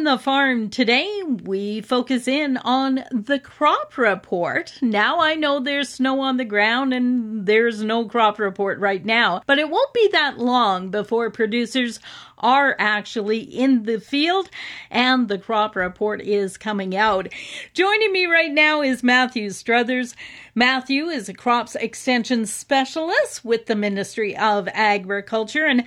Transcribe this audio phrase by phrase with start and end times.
[0.00, 4.72] On the farm today, we focus in on the crop report.
[4.80, 9.42] Now I know there's snow on the ground and there's no crop report right now,
[9.46, 12.00] but it won't be that long before producers
[12.38, 14.48] are actually in the field
[14.90, 17.28] and the crop report is coming out.
[17.74, 20.16] Joining me right now is Matthew Struthers.
[20.54, 25.66] Matthew is a crops extension specialist with the Ministry of Agriculture.
[25.66, 25.84] And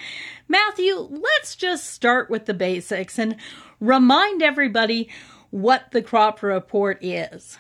[0.48, 3.36] Matthew, let's just start with the basics and
[3.84, 5.10] remind everybody
[5.52, 7.58] what the crop report is.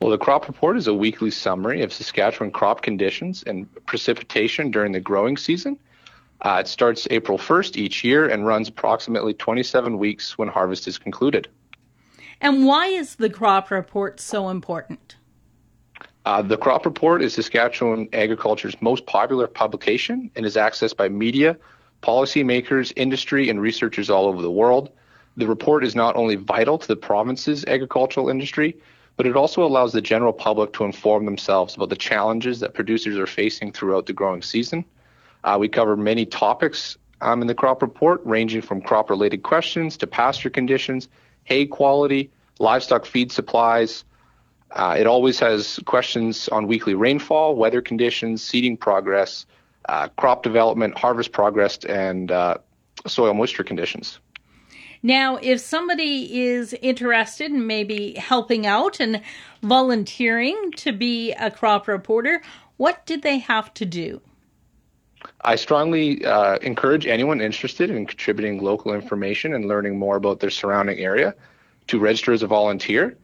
[0.00, 4.92] Well, the crop report is a weekly summary of Saskatchewan crop conditions and precipitation during
[4.92, 5.78] the growing season.
[6.42, 10.98] Uh, it starts April 1st each year and runs approximately 27 weeks when harvest is
[10.98, 11.48] concluded.
[12.40, 15.16] And why is the crop report so important?
[16.24, 21.56] Uh, the crop report is Saskatchewan agriculture's most popular publication and is accessed by media,
[22.02, 24.90] policymakers, industry, and researchers all over the world.
[25.36, 28.76] The report is not only vital to the province's agricultural industry,
[29.16, 33.16] but it also allows the general public to inform themselves about the challenges that producers
[33.16, 34.84] are facing throughout the growing season.
[35.44, 39.96] Uh, we cover many topics um, in the crop report, ranging from crop related questions
[39.98, 41.08] to pasture conditions,
[41.44, 44.04] hay quality, livestock feed supplies.
[44.72, 49.46] Uh, it always has questions on weekly rainfall, weather conditions, seeding progress,
[49.88, 52.58] uh, crop development, harvest progress, and uh,
[53.06, 54.18] soil moisture conditions.
[55.02, 59.20] Now, if somebody is interested in maybe helping out and
[59.60, 62.40] volunteering to be a crop reporter,
[62.76, 64.20] what did they have to do?
[65.40, 70.50] I strongly uh, encourage anyone interested in contributing local information and learning more about their
[70.50, 71.34] surrounding area
[71.88, 73.16] to register as a volunteer.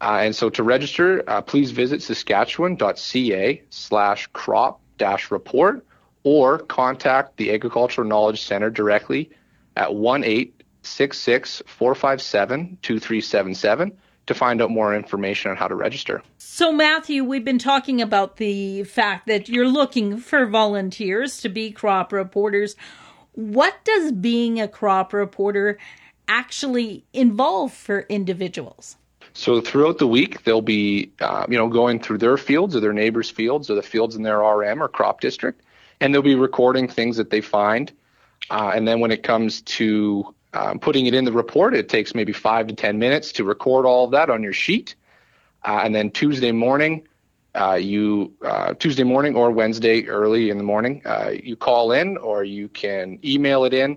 [0.00, 5.84] Uh, and so to register, uh, please visit saskatchewan.ca slash crop dash report
[6.24, 9.30] or contact the Agricultural Knowledge Center directly
[9.76, 13.92] at 1 866 457 2377
[14.26, 16.22] to find out more information on how to register.
[16.38, 21.70] So, Matthew, we've been talking about the fact that you're looking for volunteers to be
[21.70, 22.74] crop reporters.
[23.32, 25.78] What does being a crop reporter
[26.28, 28.96] actually involve for individuals?
[29.32, 32.92] So throughout the week, they'll be, uh, you know, going through their fields or their
[32.92, 35.62] neighbors' fields or the fields in their RM or crop district,
[36.00, 37.92] and they'll be recording things that they find.
[38.50, 42.14] Uh, and then when it comes to um, putting it in the report, it takes
[42.14, 44.94] maybe five to 10 minutes to record all of that on your sheet.
[45.64, 47.06] Uh, and then Tuesday morning,
[47.54, 52.16] uh, you uh, Tuesday morning or Wednesday early in the morning, uh, you call in
[52.18, 53.96] or you can email it in,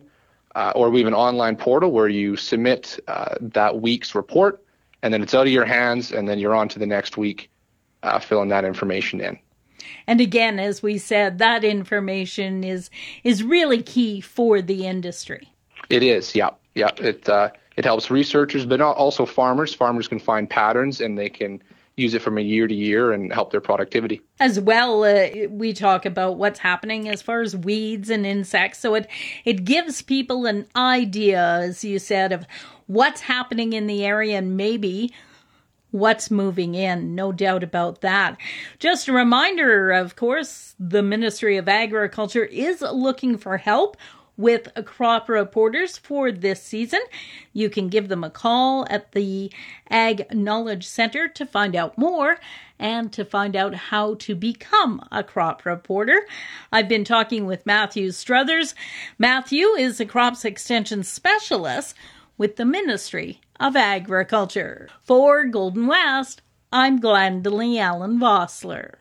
[0.56, 3.00] uh, or we have an online portal where you submit
[3.42, 4.64] that week's report,
[5.04, 7.50] and then it's out of your hands, and then you're on to the next week,
[8.22, 9.38] filling that information in.
[10.08, 12.90] And again, as we said, that information is
[13.24, 15.50] is really key for the industry.
[15.90, 16.92] It is, yeah, yeah.
[16.98, 19.74] It uh, it helps researchers, but also farmers.
[19.74, 21.62] Farmers can find patterns and they can
[21.98, 24.22] use it from a year to year and help their productivity.
[24.40, 28.80] As well, uh, we talk about what's happening as far as weeds and insects.
[28.80, 29.08] So it
[29.46, 32.46] it gives people an idea, as you said, of
[32.86, 35.12] what's happening in the area and maybe
[35.92, 37.16] what's moving in.
[37.16, 38.38] No doubt about that.
[38.80, 43.98] Just a reminder, of course, the Ministry of Agriculture is looking for help
[44.38, 47.00] with crop reporters for this season.
[47.54, 49.52] You can give them a call at the
[49.90, 52.38] Ag Knowledge Center to find out more
[52.80, 56.28] and to find out how to become a crop reporter.
[56.72, 58.76] I've been talking with Matthew Struthers.
[59.18, 61.96] Matthew is a crops extension specialist
[62.38, 64.88] with the Ministry of Agriculture.
[65.04, 66.42] For Golden West,
[66.72, 68.96] I'm Glendalee Allen Vossler.